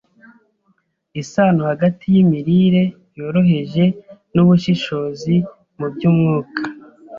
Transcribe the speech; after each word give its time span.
Isano 1.21 1.61
hagati 1.71 2.03
y’imirire 2.13 2.83
yoroheje 3.17 3.83
n’ubushishozi 4.33 5.35
mu 5.77 5.87
by’umwuka 5.93 6.61